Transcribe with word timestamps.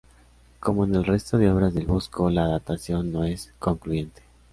Como 0.59 0.85
en 0.85 0.95
el 0.95 1.05
resto 1.05 1.37
de 1.37 1.51
obras 1.51 1.75
del 1.75 1.85
Bosco, 1.85 2.31
la 2.31 2.47
datación 2.47 3.11
no 3.11 3.23
es 3.23 3.53
concluyente. 3.59 4.23